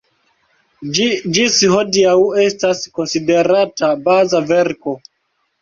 [0.99, 1.05] Ĝi
[1.35, 2.15] ĝis hodiaŭ
[2.45, 4.99] estas konsiderata baza verko.